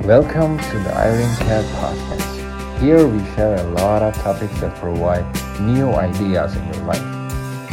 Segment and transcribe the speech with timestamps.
[0.00, 2.80] Welcome to the Irene Cat Podcast.
[2.80, 5.26] Here we share a lot of topics that provide
[5.60, 7.04] new ideas in your life.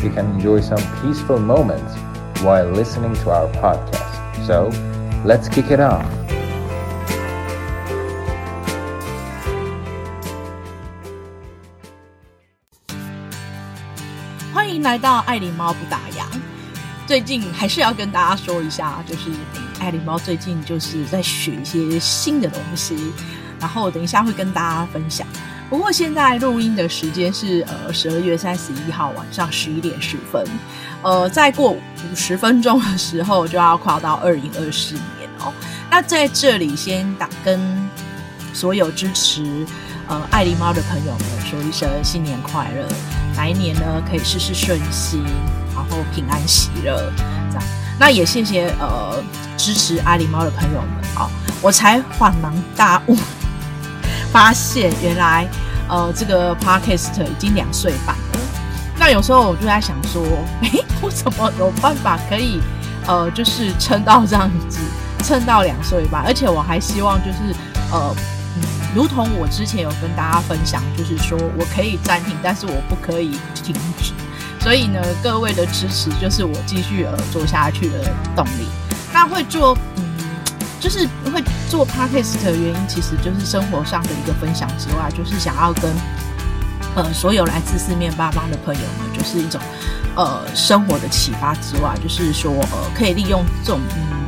[0.04, 1.96] You can enjoy some peaceful moments
[2.44, 4.46] while listening to our podcast.
[4.46, 4.70] So,
[5.24, 6.06] let's kick it off.
[14.54, 16.26] 欢迎来到爱琳猫不打烊。
[17.08, 19.30] 最近还是要跟大家说一下，就是
[19.81, 22.97] 爱狸猫最近就是在学一些新的东西，
[23.59, 25.27] 然后等一下会跟大家分享。
[25.71, 30.45] 不过现在录音的时间是呃十二月三十一号晚上十一点十分，
[31.03, 31.81] 呃，再过五
[32.15, 35.53] 十分钟的时候就要跨到二零二四年哦。
[35.91, 37.61] 那在这里先打跟
[38.55, 39.67] 所有支持
[40.09, 42.89] 呃爱狸猫的朋友们说一声新年快乐，
[43.37, 45.23] 来年呢可以事事顺心。
[45.75, 47.13] 然后平安喜乐，
[47.51, 47.63] 这样，
[48.01, 49.23] 那也谢谢呃
[49.59, 51.31] 支持爱琳猫的朋友们啊、哦，
[51.61, 53.17] 我才恍然大悟，
[54.33, 55.47] 发现原来
[55.89, 58.39] 呃这个 podcast 已经两岁半了。
[58.99, 60.23] 那有时候我就在想说，
[60.63, 62.61] 诶，我怎么有办法可以
[63.07, 64.79] 呃就是撑到这样子，
[65.23, 66.25] 撑到两岁半？
[66.25, 67.55] 而且我还希望就是
[67.93, 68.15] 呃，
[68.95, 74.13] 如同我之前有跟大家分享，就是说我可以暂停，但是我不可以停止。
[74.61, 78.69] 所以呢，各位的支持就是我继续呃做下去的动力。
[79.19, 80.05] 他会做嗯，
[80.79, 85.93] 就是会做 podcast 的原因，其实就是生活上的一个分享之外，就是想要跟
[86.95, 89.61] 呃所有来自四面八方的朋友们，就是一种
[90.15, 94.19] 呃生活的启发之外，就是说呃可以利用这种嗯。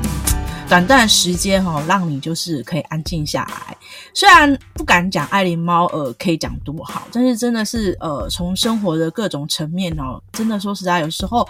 [0.68, 3.76] 短暂时间哈，让你就是可以安静下来。
[4.12, 11.48] 虽然不敢讲爱琳猫呃可以讲多好，但是真的是呃从生活的各种层面哦，真的说实在，有时候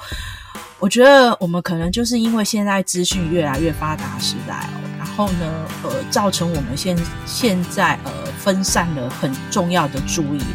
[0.80, 5.46] 我觉得我们可能就是因为现在资讯越来越发达时代哦，然后呢
[5.84, 10.46] 呃造成我们现现在呃分散了很重要的注意力。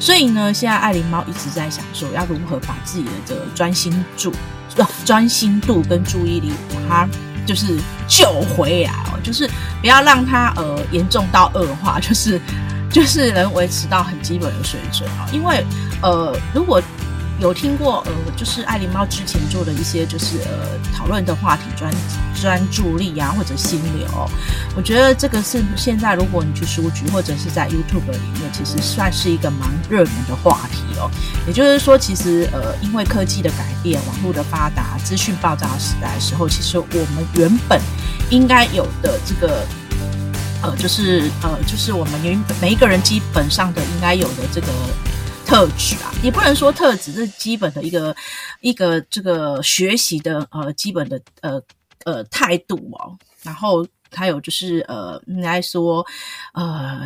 [0.00, 4.32] 所以呢，现在爱琳猫一直在想说，要如何把自己的这个专心注
[4.76, 7.08] 呃专心度跟注意力把它。
[7.46, 9.48] 就是救回来哦，就是
[9.80, 12.40] 不要让它呃严重到恶化， 就是
[12.92, 15.26] 就是能维持到很基本的水准哦。
[15.32, 15.64] 因为
[16.00, 16.80] 呃，如果
[17.40, 21.90] 有听过呃，就是爱琳猫之前做的一些就是呃讨论的话题专
[22.38, 24.06] 专注力啊，或者心流，
[24.76, 31.10] 我觉得这个是现在如果你去书局或者是在 YouTube 里面，其实算是一个蛮热门的话题哦。
[31.46, 36.84] 也就是说，其实呃，因为科技的改变，网络的发达，资讯爆炸时代的时候，其实我
[37.14, 37.80] 们原本
[38.28, 39.66] 应该有的这个
[40.62, 44.66] 呃，就是呃，就是我们原每一个人基本上的应该有的这个。
[45.50, 48.14] 特质啊，也不能说特质，这是基本的一个
[48.60, 51.60] 一个这个学习的呃基本的呃
[52.04, 53.18] 呃态度哦。
[53.42, 53.84] 然后
[54.14, 56.06] 还有就是呃应该说
[56.54, 57.00] 呃。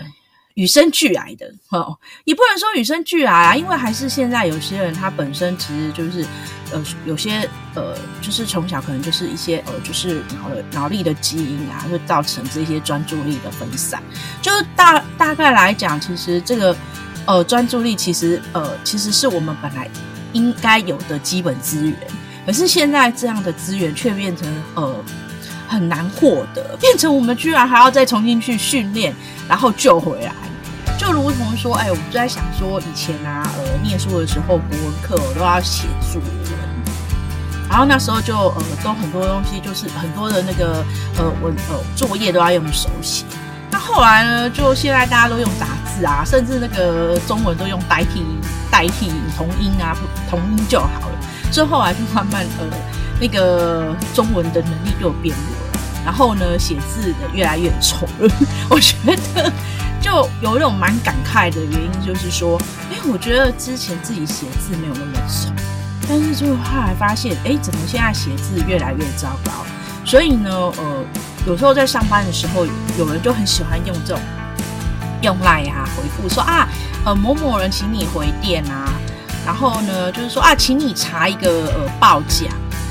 [0.57, 6.25] 与生俱来的哦，也不能说与生俱来啊，因为还是现在有些人他本身其实就是
[6.71, 14.01] 呃有些呃就是从小可能就是一些呃就是脑的脑力的基因啊，会造成这些专注力的分散。
[14.41, 16.73] 就是大大概来讲，其实这个
[17.27, 19.89] 呃专注力其实呃其实是我们本来
[20.33, 21.97] 应该有的基本资源，
[22.47, 24.95] 可是现在这样的资源却变成呃。
[25.67, 29.13] 很难获得，变成我们居然还要再重新去训练，
[29.49, 30.33] 然后救回来。
[30.99, 36.31] 就如同说，哎，我们就在想说，以前啊，呃，念书的时候，国文课我都要写作文，
[37.69, 40.85] 然后那时候就呃，都很多东西，就是很多的那个
[41.17, 43.25] 呃文呃作业都要用手写。
[43.71, 48.25] 那后来呢，就现在大家都用打字啊，甚至那个中文都用代替
[48.71, 49.97] 代替同音啊，
[50.29, 51.19] 同音就好了。
[51.53, 52.67] 所以后来就慢慢呃，
[53.21, 55.81] 那个中文的能力就变弱了。
[56.05, 58.31] 然后呢，写字的越来越丑了。
[58.69, 59.53] 我觉得
[60.01, 62.61] 就有一种蛮感慨的原因，就是说，
[62.91, 65.51] 哎，我觉得之前自己写字没有那么丑，
[66.09, 69.53] 但是就后来发现，哎，怎么现在写字越来越糟糕？
[70.05, 71.05] 所以呢，呃，
[71.47, 72.67] 有时候在上班的时候，
[72.99, 74.23] 有人就很喜欢用这种
[75.25, 76.69] 用赖啊回复说啊，
[77.05, 78.93] 呃，某某人请你回电啊，
[79.45, 82.47] 然后呢，就是说啊，请你查一个呃报价。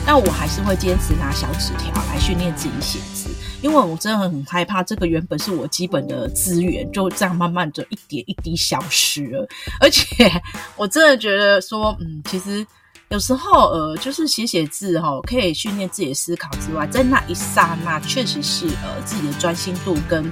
[0.05, 3.29] 但我还是会坚持拿小纸条来训练自己写字，
[3.61, 9.47] 因为我真的很害怕这个原本是我基本的资源就这样慢慢的一点一滴消失了。
[9.79, 10.29] 而且
[10.75, 12.67] 我真的觉得说，嗯，其实
[13.07, 20.29] 有时候呃，就是写写字哈，可以训练自己的思考之外，在那一刹那，确实是呃自己的专心度跟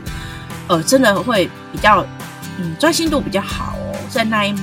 [0.72, 2.06] 呃真的会比较
[2.58, 4.56] 嗯专心度比较好哦，在那一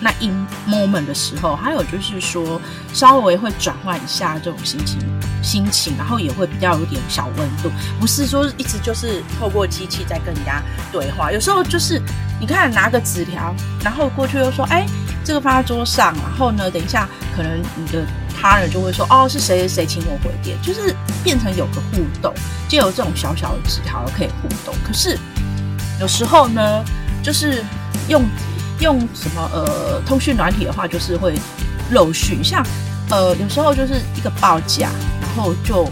[0.00, 0.30] 那一
[0.68, 2.60] moment 的时候，还有就是说
[2.94, 5.00] 稍微会转换一下这种心情
[5.42, 7.68] 心情，然后也会比较有点小温度，
[7.98, 10.62] 不是说一直就是透过机器在跟人家
[10.92, 12.00] 对话，有时候就是
[12.38, 13.52] 你看拿个纸条，
[13.82, 14.86] 然后过去又说，哎，
[15.24, 18.06] 这个放在桌上，然后呢，等一下可能你的
[18.40, 20.94] 他人就会说，哦，是谁谁谁请我回电，就是
[21.24, 22.32] 变成有个互动，
[22.68, 25.18] 就有这种小小的纸条可以互动，可是
[26.00, 26.84] 有时候呢，
[27.22, 27.64] 就是
[28.08, 28.24] 用。
[28.80, 31.34] 用什么呃通讯软体的话，就是会
[31.90, 32.64] 漏讯，像
[33.10, 34.88] 呃有时候就是一个报价，
[35.20, 35.82] 然后就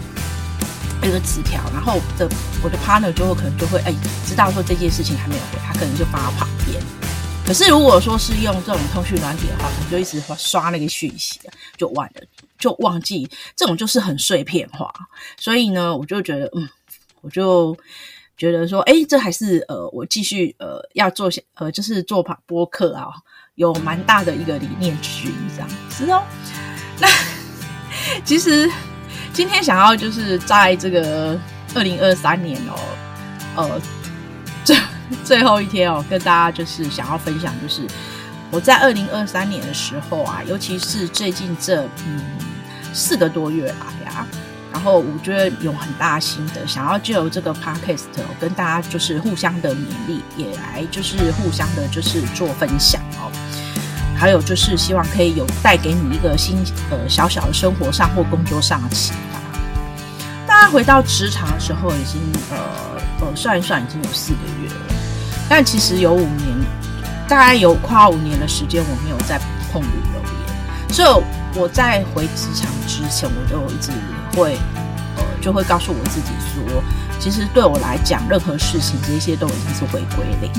[1.03, 2.29] 一个纸条，然后的
[2.63, 3.93] 我的 partner 就会可能就会哎
[4.25, 6.81] 知道说这件事情还没有回，他可能就放到旁边。
[7.45, 11.41] 可是如果说是用这种通讯软体的话，可能就一直刷那个讯息，
[11.75, 12.21] 就忘了，
[12.57, 14.89] 就忘记，这种就是很碎片化。
[15.37, 16.69] 所以呢，我就觉得嗯，
[17.19, 17.77] 我就。
[18.37, 23.07] 觉得说，哎，这还是呃，我继续呃要做些呃，就是做播客啊，
[23.55, 26.21] 有蛮大的一个理念区这样子哦。
[26.99, 27.07] 那
[28.23, 28.69] 其实
[29.33, 31.37] 今天想要就是在这个
[31.73, 32.77] 二零二三年哦，
[33.55, 33.81] 呃，
[34.63, 34.77] 最
[35.25, 37.81] 最后一天哦，跟大家就是想要分享，就是
[38.51, 42.21] 我在二零二三年的时候啊，尤其是最近这嗯
[42.93, 44.27] 四个多月来呀。
[44.77, 48.03] 然后我觉得有很大心得，想要借由这个 podcast
[48.39, 53.31] 跟大家就是互相的勉励，也来就是互相的就是做分享哦。
[54.15, 59.39] 还有就是希望可以有带给你一个新呃小小的生活上或工作上的启发。
[60.45, 62.21] 大家回到职场的时候，已经
[62.51, 64.95] 呃呃算一算已经有四个月了，
[65.49, 66.55] 但其实有五年，
[67.27, 69.41] 大概有快五年的时间我没有再
[69.73, 70.21] 碰旅游，
[70.89, 73.91] 所以我在回职场之前，我都一直。
[74.35, 74.55] 会，
[75.15, 76.83] 呃，就会告诉我自己说，
[77.19, 80.51] 其实对我来讲，任何事情这些都已经是回归零。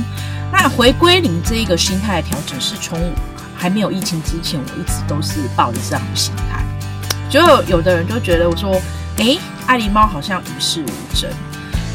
[0.50, 2.98] 那回归零这一个心态的调整，是从
[3.56, 6.64] 还没有疫情之前，我一直都是抱着这样的心态。
[7.30, 7.38] 就
[7.68, 8.72] 有的人就觉得我说，
[9.18, 9.38] 诶，
[9.68, 11.30] 爱狸猫好像与世无争。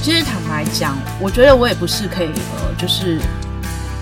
[0.02, 3.20] 其实坦白讲，我觉得我也不是可以，呃，就是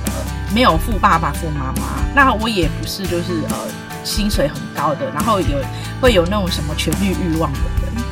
[0.06, 0.12] 呃，
[0.54, 2.04] 没有富爸爸、富妈妈。
[2.13, 3.56] 那我也不是，就是呃。
[4.03, 5.57] 薪水很高的，然后有
[6.01, 8.03] 会有那种什么权力欲望的人，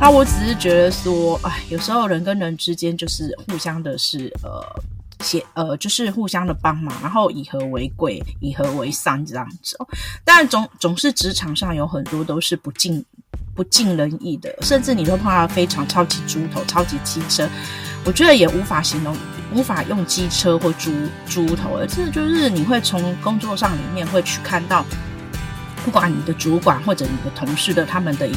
[0.00, 4.64] 那我只是觉得说，哎，有时候人跟人之间就是互相的是呃
[5.20, 9.78] 协呃，就是互相的帮忙，然后以和为贵，以和为善这样子。
[10.24, 13.04] 但总总是职场上有很多都是不尽
[13.54, 17.48] 不尽人意的，甚至你都碰到非常超级猪头、超级机车，
[18.04, 19.16] 我觉得也无法形容，
[19.54, 20.90] 无法用机车或猪
[21.26, 24.84] 猪头，而是就是你会从工作上里面会去看到。
[25.84, 28.32] 不管你的主管或者你的同事的他们的一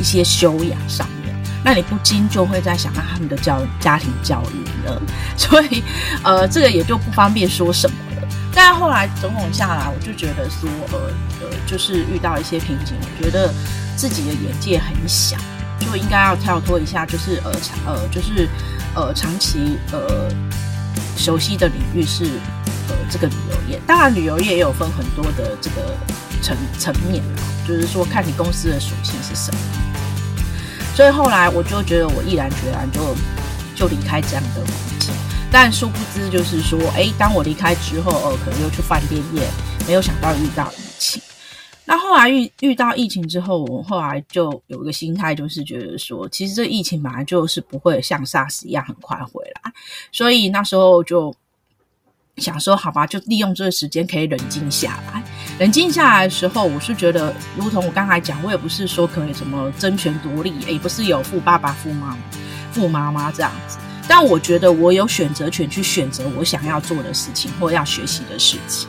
[0.00, 1.34] 一些修养上面，
[1.64, 5.02] 那你不禁就会在想到他们的教家庭教育了，
[5.36, 5.82] 所以
[6.22, 8.28] 呃，这个也就不方便说什么了。
[8.54, 10.98] 但后来种种下来，我就觉得说，呃
[11.40, 13.52] 呃，就是遇到一些瓶颈，我觉得
[13.96, 15.36] 自己的眼界很小，
[15.80, 18.48] 就应该要跳脱一下，就是呃长呃就是
[18.94, 20.28] 呃长期呃
[21.16, 22.24] 熟悉的领域是
[22.88, 25.96] 呃这个旅游业，当然旅游业也有分很多的这个。
[26.42, 27.22] 层层面，
[27.66, 29.58] 就是说看你公司的属性是什么。
[30.94, 33.00] 所以后来我就觉得我毅然决然就
[33.74, 34.66] 就离开这样的环
[34.98, 35.14] 境。
[35.50, 39.42] 但殊不知就是说，哎，当我离开之后，哦，可能又去饭店业，
[39.86, 41.22] 没有想到遇到疫情。
[41.84, 49.72] 那后来遇遇到疫情之后，我后来就有一个心态，就是觉得说，其实这疫情本来就是不会像 SARS 一样很快回来。
[50.10, 51.34] 所以那时候就。
[52.42, 55.22] 想说好吧，就利用这个时间可以冷静下来。
[55.58, 62.16] 冷静下来的时候，我是觉得，如同我刚才讲，我也不是说可以什么争权夺利，也不是有富爸爸、富妈、
[62.72, 63.78] 富妈妈这样子。
[64.08, 68.88] 但我觉得我有选择权去选择我想要做的事情或要学习的事情。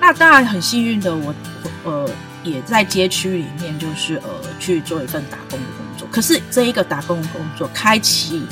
[0.00, 1.34] 那当然很幸运的我，
[1.82, 2.10] 我呃
[2.44, 4.28] 也在街区里面，就是呃
[4.60, 6.06] 去做一份打工的工作。
[6.12, 8.44] 可是这一个打工的工作，开启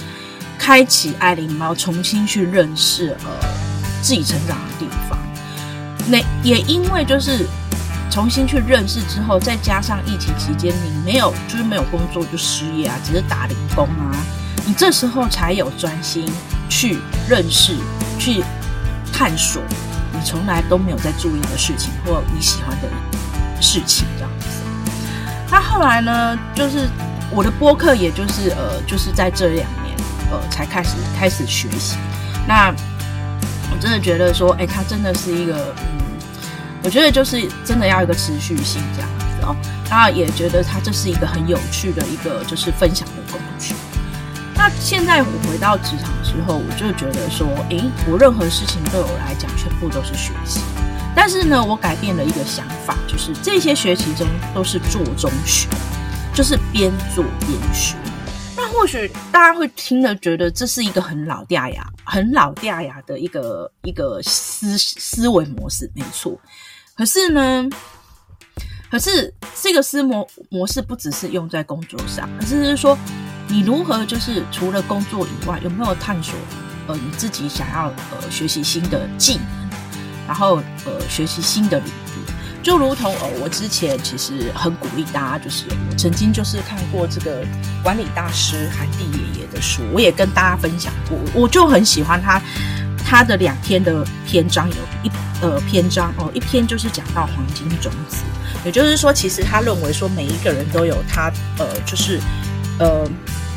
[0.59, 3.62] 开启爱狸猫重新去认识呃。
[4.03, 5.17] 自己成长的地方，
[6.09, 7.47] 那也因为就是
[8.11, 14.11] 重新去认识之后，再加上疫情期间你没有就是没有工作就失业啊，只是打零工啊，
[14.67, 16.29] 你这时候才有专心
[16.69, 17.77] 去认识、
[18.19, 18.43] 去
[19.13, 19.63] 探索
[20.13, 22.89] 你从来都没有在注意的事情或你喜欢的
[23.63, 24.47] 事情这样子。
[25.49, 26.89] 那后来呢，就是
[27.31, 29.97] 我的播客，也就是呃，就是在这两年
[30.33, 31.97] 呃才开始开始学习
[32.49, 32.75] 那。
[33.83, 35.99] 真的觉得说，哎、欸，它真的是一个，嗯，
[36.85, 39.57] 我觉得就是真的要一个持续性这样子哦。
[39.91, 43.75] 那也觉得它这是一个很有趣的一个就是分享的工具。
[44.55, 50.61] 那现在我回到职场之后，我就觉得说，哎、我任何事情对我来讲全部都是学习。
[51.13, 55.67] 但是呢，我改变了一个想法，就是这些学习中都是做中学，
[56.33, 57.97] 就是边做边学。
[58.73, 66.37] 或许大家会听了觉得这是一个很老掉牙、很老掉牙的一个一个思思维模式，没错。
[66.95, 67.69] 可是呢，
[68.91, 72.99] 可是这个思模模式不只是用在工作上，而是是说
[73.47, 76.35] 你如何就是除了工作以外，有没有探索
[76.89, 79.71] 呃你自己想要呃学习新的技能，
[80.27, 82.12] 然后呃学习新的领域，
[82.63, 87.45] 就如同呃我之前其实很鼓励大家，就是我曾经就是看过这个
[87.83, 92.41] 管理大师韩地爷爷的书，我也跟大家分享过，我就很喜欢他。
[93.05, 95.11] 他的两篇的篇章有一
[95.43, 98.23] 呃篇章哦，一篇就是讲到黄金种子，
[98.65, 102.19] 也就是说，其实他认为说每一个人都有他呃就是
[102.79, 103.07] 呃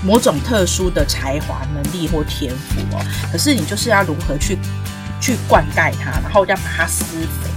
[0.03, 4.57] 某种特殊的才华、能力或天赋哦，可是你就是要如何去
[5.21, 7.49] 去灌溉它，然后要把它施肥，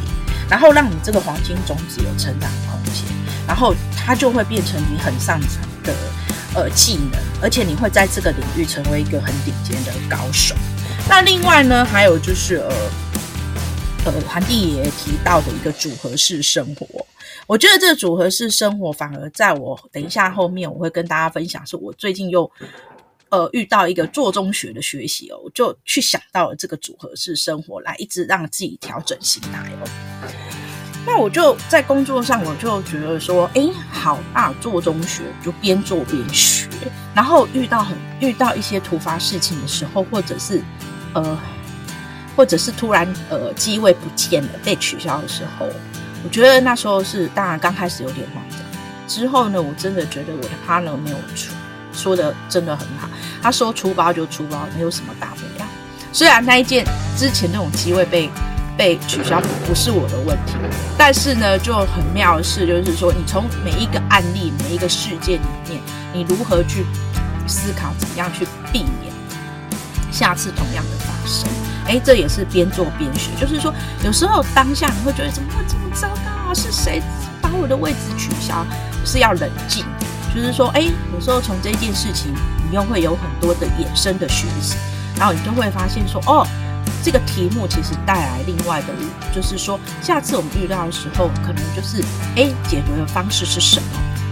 [0.50, 3.04] 然后让你这个黄金种子有成长空间，
[3.46, 5.94] 然后它就会变成你很擅长的
[6.54, 10.54] 呃技能，而且你会在这个领域成为一个很顶尖的高手。
[11.08, 12.72] 那另外呢，还有就是呃
[14.04, 16.86] 呃，韩地爷爷提到的一个组合式生活，
[17.46, 22.50] 我觉得这个组合式生活反而在我等一下后面我会跟大家分享，是我最近又
[23.30, 29.88] 呃遇到一个做中学的学习哦，我就去想到了这个组合式生活，来一直让自己调整心态哦。
[31.06, 36.68] 那我就在工作上，我就觉得说，哎，好啊，做中学就边做边学，
[37.14, 40.62] 然后遇到很遇到一些突发事情的时候，或者是。
[41.14, 41.40] 呃，
[42.36, 45.66] 或者是突然呃机位不见了，被取消的时候，
[46.22, 48.60] 我觉得那时候是当然刚开始有点慌张。
[49.08, 51.54] 之后呢，我真的觉得我的 partner 没有出
[51.98, 53.08] 说的真的很好，
[53.42, 55.68] 他说出包就出包，没有什么大不了。
[56.12, 56.84] 虽然那一件
[57.16, 58.30] 之前那种机位被
[58.76, 60.54] 被取消不是我的问题，
[60.96, 65.80] 但是呢就很妙的是，就是说你从每一个案例、每一个事件里面，
[66.14, 66.86] 你如何去
[67.46, 69.12] 思考，怎么样去避免。
[70.10, 71.48] 下次同样的发生，
[71.86, 73.30] 诶，这也是边做边学。
[73.38, 73.72] 就是说，
[74.04, 76.54] 有时候当下你会觉得怎么会这么糟糕啊？
[76.54, 77.02] 是谁
[77.42, 78.64] 把我的位置取消？
[79.04, 79.84] 是要冷静。
[80.38, 82.32] 就是说，诶，有时候从这件事情，
[82.70, 84.76] 你又会有很多的衍生的学习，
[85.16, 86.46] 然后你就会发现说，哦，
[87.02, 88.94] 这个题目其实带来另外的，
[89.34, 92.00] 就是说，下次我们遇到的时候，可能就是，
[92.36, 93.88] 诶，解决的方式是什么，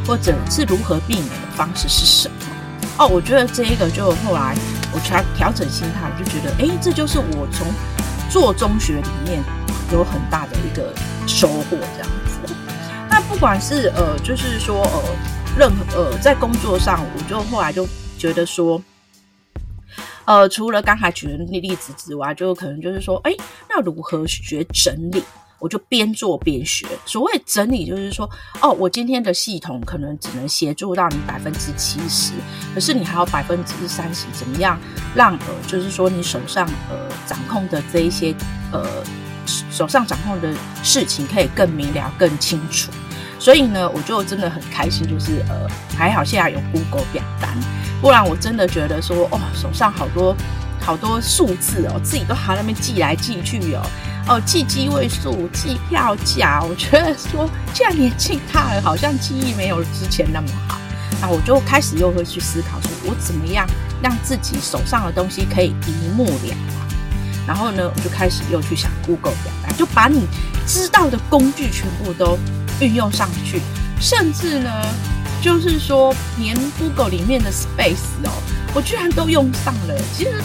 [0.07, 2.35] 或者是如何避免的方式是什么？
[2.99, 4.57] 哦，我觉得这一个就后来。
[4.93, 7.67] 我调调整心态，我就觉得，哎，这就是我从
[8.31, 9.43] 做中学里面
[9.93, 10.91] 有很大的一个
[11.27, 12.55] 收获，这样子。
[13.11, 15.03] 那不管是呃，就是说呃，
[15.59, 18.83] 任何呃，在工作上，我就后来就觉得说，
[20.27, 23.35] 呃，除了刚才举的那例子之外，就可能就是说，哎，
[23.69, 25.23] 那如何学整理？
[25.59, 26.87] 我就边做边学。
[27.07, 28.29] 所谓整理，就是说，
[28.61, 32.33] 哦，我今天的系统可能只能协助到你百分之七十，
[32.75, 34.79] 可是你还有百分之三十，怎么样
[35.15, 38.35] 让呃，就是说你手上呃掌控的这一些
[38.71, 39.03] 呃
[39.47, 42.93] 手上掌控的事情可以更明了、更清楚。
[43.39, 47.57] 所以呢，我就真的很开心，就是呃还好现在有 Google 表单，
[48.01, 50.35] 不然我真的觉得说，哦，手上好多
[50.81, 53.83] 好多数字哦，自己都还在那边记来记去哦。
[54.29, 60.79] 哦，记机位数，记票价，我觉得说现在年纪大了，好像记忆没有之前那么好。
[61.21, 63.65] 那我就开始又会去思考，说我怎么样
[64.03, 66.57] 让自己手上的东西可以一目了然。
[67.47, 70.27] 然后呢，我就开始又去想 Google 表单，就把你
[70.67, 72.37] 知道的工具全部都
[72.81, 73.61] 运用上去，
[74.01, 74.71] 甚至呢，
[75.43, 78.31] 就是说连 Google 里面的 Space 哦，
[78.75, 79.95] 我居然都用上了。
[80.17, 80.43] 其实。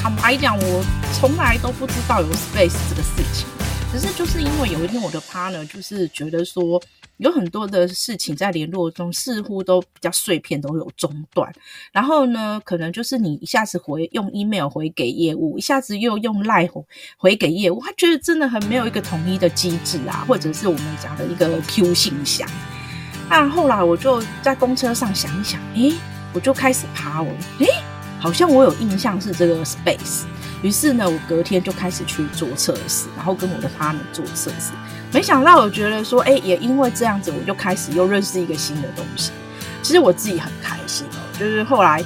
[0.00, 3.48] 坦白讲，我从来都不知道有 space 这个事情。
[3.90, 6.80] 只是就是因为有一天我的 partner 就是觉得说，
[7.18, 11.52] 有很多的事情在联络中似乎都比较碎片，都有中断。
[11.92, 16.68] 然后呢，可能就是你一下子回用 email 回给业务，一下子又用 line
[17.16, 22.48] 回给业务，他觉得真的很没有一个统一的机制啊，或者是我们讲的一个 Q 信箱。
[23.28, 25.92] 那后来我就在公车上想一想，诶，
[26.32, 27.66] 我就开始爬我，诶。
[28.20, 30.24] 好像我有印象是这个 space，
[30.60, 34.72] 于是呢，我隔天就开始去做测试，然后跟我的 partner 做测试。
[35.12, 39.32] 没想到，我觉得说，哎，也因为这样子，我就开始又认识一个新的东西。
[39.82, 42.02] 其实我自己很开心哦，就是后来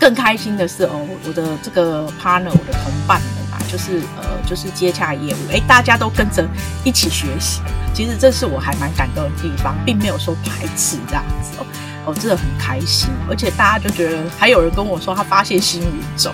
[0.00, 6.46] 更开心的是哦，我的这个 partner，我的同伴们啊，就是呃，就是接洽业务，哎，大家都跟着
[6.84, 7.60] 一起学习。
[7.92, 11.66] 其实这是我还蛮感动的地方，并没有说排斥这样子哦。
[12.04, 16.30] 我真的很开心，而且大家就觉得还有人跟我说他发现新宇宙，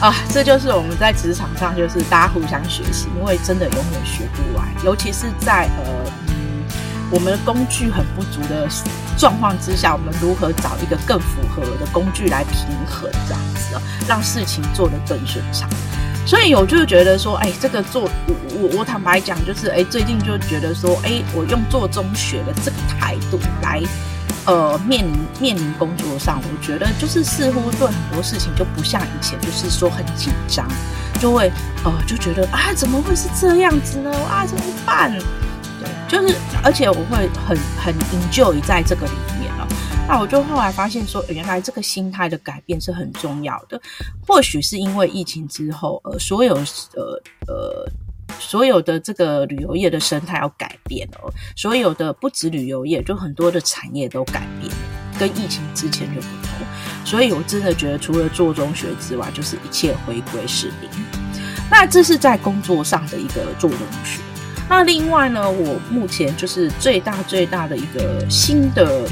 [0.00, 6.62] 啊，这就是我们在职场上，就是大家互相学习，因为真的永远学不完，尤其是在呃，嗯，
[7.10, 8.68] 我们的工具很不足的
[9.16, 15.70] 状况之下，我们如何找一个更符合的工具来平衡这样子，让事情做得更顺畅。
[16.26, 23.80] 所以我就觉得说，哎，这个做我我我坦白讲，就是哎，最近就觉得说，哎，我用做中学的这个态度来。
[24.46, 30.68] 呃，面临面临工作上，我觉得就是似乎对很多事情就不像以前，就是说很紧张，
[31.18, 31.50] 就会
[31.82, 34.10] 呃就觉得啊，怎么会是这样子呢？
[34.28, 35.10] 啊，怎么办？
[35.80, 39.66] 对，就是而且我会很很 enjoy 在这个里面了。
[40.06, 43.80] 那我就后来发现说，原来这个心态的改变是很重要的。
[44.26, 47.88] 或许是因为疫情之后，呃，所有呃呃。
[48.38, 54.72] 所有的这个旅游业的生态要改变哦，所有的不止旅游业，就很多的产业都改变，
[55.18, 56.66] 跟疫情之前就不同。
[57.04, 60.90] 所以我真的觉得，除了做中学之外，就是一切回归是零。
[61.70, 64.20] 那这是在工作上的一个做中学。
[64.68, 69.06] 那另外呢，我目前就是最大最大的一个新的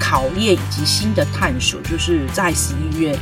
[0.00, 3.18] 考验以及新的探索，就是在十一月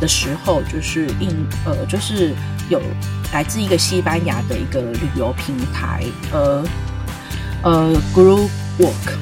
[0.00, 1.28] 的时候，就是印
[1.64, 2.34] 呃，就是
[2.68, 2.80] 有。
[3.30, 6.02] 来自一个西班牙的一个旅游平台，
[6.32, 6.64] 呃
[7.62, 9.18] 呃，Group Work，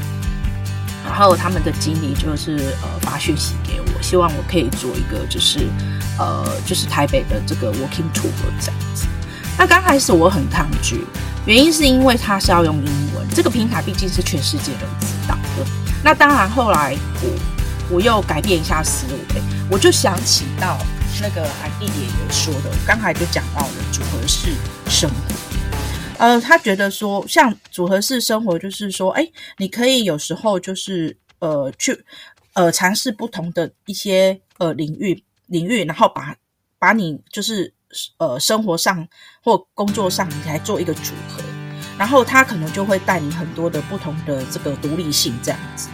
[1.04, 5.66] 然后他们的经理就是呃发讯息给我，希望我可以做一个就是
[6.20, 8.30] 呃就是台北的这个 Walking Tour
[8.60, 9.08] 这样子。
[9.58, 11.04] 那刚开始我很抗拒，
[11.44, 15.66] 原因是因为它是要用英文，这个平台毕竟是全世界都知道的。
[16.04, 17.28] 那当然后来我
[17.90, 20.78] 我又改变一下思维，我就想起到。
[21.18, 24.52] 那个韩弟也有说的，刚才就讲到了组合式
[24.86, 25.16] 生活。
[26.18, 29.26] 呃，他觉得说，像组合式生活，就是说，哎，
[29.56, 32.04] 你可以有时候就是呃去
[32.52, 36.36] 呃尝试不同的一些呃领域领域，然后把
[36.78, 37.72] 把你就是
[38.18, 39.08] 呃生活上
[39.42, 41.42] 或工作上，你来做一个组合，
[41.96, 45.88] 然后他可能就会带你很多的不同的这个独立性这样子，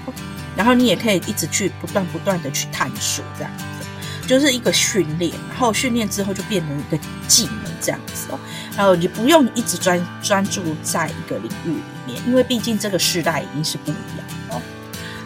[0.56, 3.64] 然后你也可以一直去不断不断的去探索这样子。
[4.24, 8.38] 就是一个训练，然后训练之后就变成一个技能这样子哦。
[8.76, 14.62] 然后你不用一直专专注在一个领域里面，因为毕竟这个时代已经是不一样哦。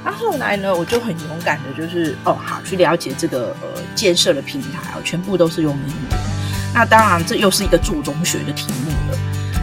[0.03, 6.19] 那后来呢，我就很勇敢的，就是哦好去了解这个呃建设的平台哦，全部都是用英文。
[6.73, 9.19] 那当然这又是一个做中学的题目了。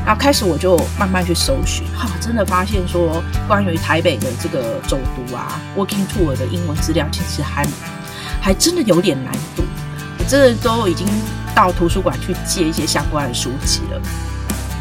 [0.06, 7.66] 然后开始我就慢慢去搜寻，哈，真的发现说关于台北的这个走读啊，working tour 的英文资料其实还。
[8.42, 9.64] 还真的有点难度，
[10.20, 11.08] 我真的都已经
[11.56, 14.02] 到图书馆去借一些相关的书籍了，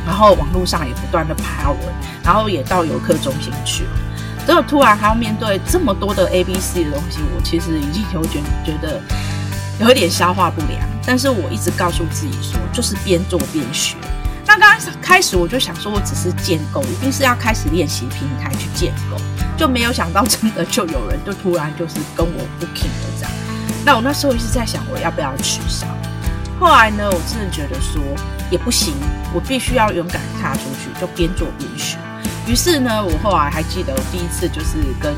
[0.05, 1.79] 然后网络上也不断的爬文，
[2.25, 3.91] 然后也到游客中心去了。
[4.45, 9.01] 结果突然还要面对这么多的 A、B、C 的东西，我其实已经有点觉得
[9.79, 10.81] 有一点消化不良。
[11.07, 13.97] 但是我一直告诉自己说，就是边做边学。
[14.47, 19.17] 那刚开始我就想说，我只是建构，一定是要开始练习平台去建构，
[19.57, 23.33] 就没有想到真的就有人就突然就是跟我 booking 了这样。
[23.85, 25.87] 那我那时候一直在想，我要不要取消？
[26.61, 28.03] 后来呢，我真的觉得说
[28.51, 28.95] 也不行，
[29.33, 31.97] 我必须要勇敢踏出去，就边做边学。
[32.47, 35.15] 于是呢，我后来还记得第一次就是跟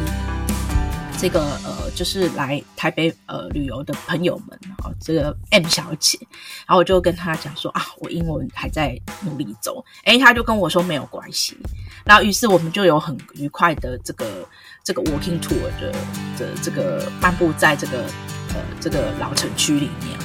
[1.19, 6.19] 这个呃，就是来台北呃旅游的朋友们啊，这个 M 小姐，
[6.67, 9.85] 然后我就跟她讲说啊，我英文还在努力走。
[10.05, 11.57] 诶，她就跟我说没有关系。
[12.05, 14.27] 然后于是我们就有很愉快的这个
[14.83, 15.93] 这个 walking tour 的
[16.39, 18.05] 的这个漫步在这个。
[18.55, 20.17] 呃，这个老城区里面，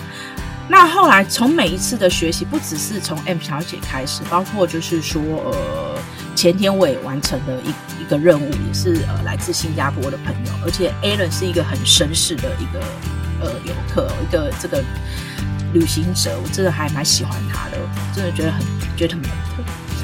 [0.69, 5.97] 那后来从每一次的学习，不只是从 M 小姐开始，包括就是说，呃，
[6.35, 7.73] 前天我也完成了一
[8.09, 12.81] 个任务，也是呃来自新加坡的朋友，而且 Alan 是一个很绅士的一个
[13.39, 14.83] 呃游客，一个这个
[15.71, 17.77] 旅行者，我真的还蛮喜欢他的，
[18.13, 18.65] 真的觉得很
[18.97, 19.29] 觉得很特。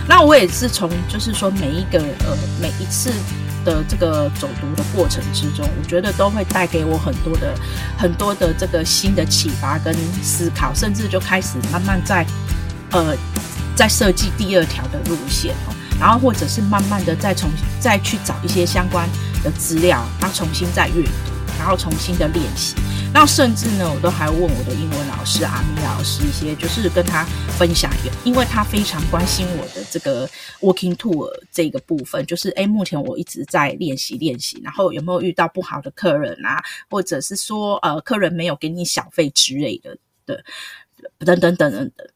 [0.07, 3.11] 那我也是从就是说每一个呃每一次。
[3.65, 7.55] 的这个走读的过程之中，我觉得都会带给我很多的
[7.97, 9.91] 很多的这个新的启发跟
[10.21, 12.23] 思考，甚至就开始慢慢在
[12.91, 13.17] 呃
[13.75, 19.07] 在设计第二条的路线哦，然后或者是慢慢的再重新再去找一些相关
[19.43, 22.75] 的资料，然后重新再阅读，然后重新的练习。
[23.13, 27.23] 那甚至呢，我都还问我的英文老师阿米老师一些，就是跟他
[27.57, 27.89] 分享，
[28.25, 30.27] 因为他非常关心我的这个
[30.59, 40.43] walking tour 这个部分，就是诶，目前我一直在练习练习，然后有没有遇到不好的客人啊，或者是说呃，客人没有给你小费之类的的，
[41.19, 42.07] 等等等等等。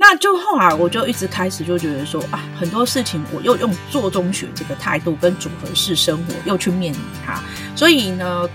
[0.00, 7.40] 那就后来我就一直开始就觉得说啊，很多事情我又用做中学这个态度跟组合式生活又去面临它，
[7.76, 8.48] 所以呢。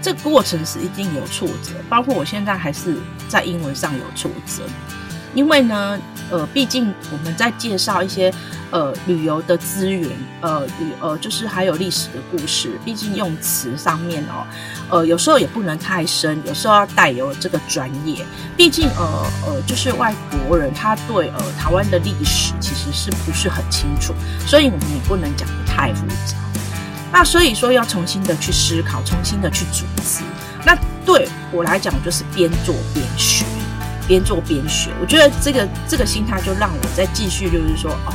[0.00, 2.96] 这个过程是一定有挫折，包括我现在还是
[3.28, 4.62] 在英文上有挫折，
[5.38, 5.96] 因为呢，
[6.32, 8.34] 呃，毕竟我们在介绍一些
[8.72, 14.44] 呃旅游的资源，呃旅呃就是还有历史的故事，毕竟用词上面哦，
[14.90, 20.12] 呃有时候也不能太深，有时候要带有这个专业，毕竟呃呃就是外
[20.48, 24.12] 国人他对呃台湾的历史其实是不是很清楚，
[24.44, 26.36] 所以我们也不能讲得太复杂。
[27.12, 30.24] 那所以说要重新的去思考，重新的去组织。
[30.66, 33.46] 那对我来讲，就是边做边学，
[34.08, 34.90] 边做边学。
[35.00, 38.14] 我觉得这个这个心态就让我再继续，就是说哦，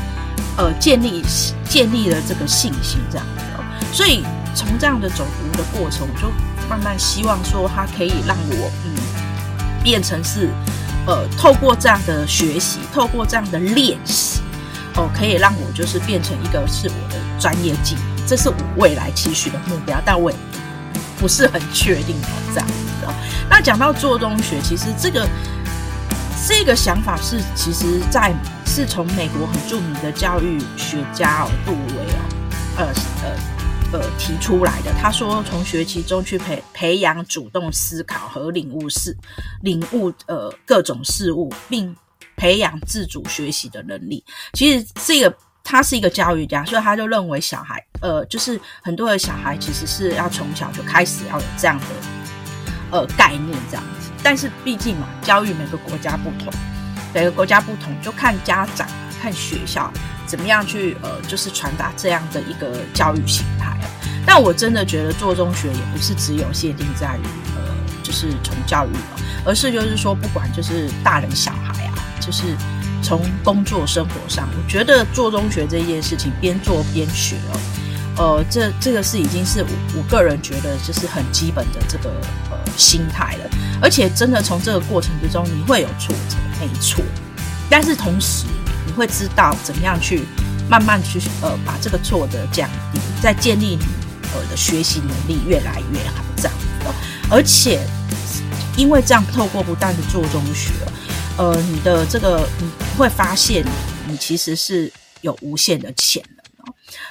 [0.57, 1.23] 呃，建立
[1.69, 3.63] 建立了这个信心这样子哦。
[3.93, 6.27] 所以从这样的走读的过程，我就
[6.67, 8.91] 慢慢希望说，它可以让我嗯，
[9.83, 10.49] 变成是
[11.05, 14.41] 呃，透过这样的学习，透过这样的练习
[14.95, 18.03] 哦，可以让我就是变成一个是我的专业技能。
[18.25, 20.37] 这是我未来期许的目标，但我也
[21.19, 23.13] 不是很确定哦，这样子哦。
[23.49, 25.27] 那讲到做中学，其实这个
[26.45, 28.33] 这个想法是，其实在
[28.65, 32.19] 是从美国很著名的教育学家哦，杜威哦，
[32.77, 32.85] 呃
[33.23, 34.91] 呃呃提出来的。
[35.01, 39.15] 他说，从学习中去培培养主动思考和领悟事，
[39.61, 41.95] 领悟呃各种事物，并
[42.35, 44.23] 培养自主学习的能力。
[44.53, 45.33] 其实这个。
[45.65, 51.85] 他是一个教育家，所以他就认为小孩，呃，就是很多的小孩其实是要从小就开始要有这样的，
[52.91, 53.83] 呃，概念这样。
[54.23, 56.51] 但是毕竟嘛，教育每个国家不同，
[57.13, 58.87] 每个国家不同，就看家长、
[59.21, 59.91] 看学校
[60.25, 63.77] 怎么样去，呃，就是传达这样的一个教育形态。
[64.25, 68.91] 但我真的觉得做中学也不是只有限定在于，呃，就是从教育，
[69.45, 72.55] 而是就是说，不管就是大人小孩啊，就是。
[73.05, 77.35] 从工作生活上，我觉得做中学这件事情边做边学
[78.15, 82.09] 哦，呃，这这个是已经是我我个人觉得就是很基本的这个
[82.77, 83.49] 心态了。
[83.81, 87.03] 而且真的从这个过程之中，你会有挫折，没错，
[87.69, 88.45] 但是同时
[88.85, 90.23] 你会知道怎么样去
[90.69, 93.85] 慢慢去呃把这个挫折降低，再建立你
[94.33, 96.65] 呃的学习能力越来越好这样子。
[97.29, 97.79] 而且
[98.77, 100.71] 因为这样透过不断的做中学。
[101.35, 103.65] 呃，你的这个你会发现，
[104.07, 106.42] 你其实是有无限的潜能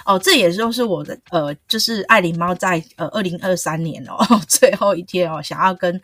[0.05, 0.19] 哦。
[0.19, 6.01] 这也就是我的呃，就是爱琳猫在呃二零二三年哦 最后一天哦，想要跟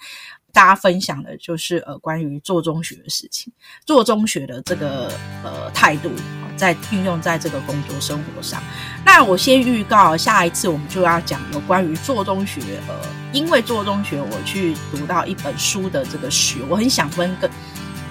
[0.53, 3.53] 大家分享的就是呃关于做中学的事情，
[3.87, 5.13] 做中学的这个
[5.45, 6.11] 呃态度，
[6.57, 8.63] 在运用在这个工作生活上。
[9.05, 12.61] 那我先预告，下一次我们就要讲有关于做中学。
[12.89, 12.95] 呃，
[13.33, 17.51] 因为做中学，我去读到一本书的这个序，我很想分跟。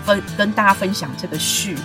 [0.06, 1.76] 分跟大家分享这个序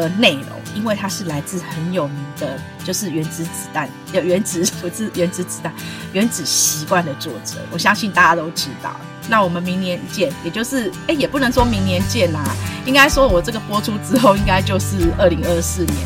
[0.00, 5.72] 的内容，因为它是来自很有名的，就是原子子弹，有原子不是原子子弹，
[6.12, 8.94] 原子习惯的作者，我相信大家都知道。
[9.28, 12.44] 那我们明年见，也就是哎，也不能说明年见啦，
[12.84, 15.96] 应该说我这个播出之后，应该就是二零二四年。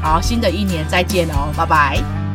[0.00, 2.27] 好，新的一年再见哦，拜拜。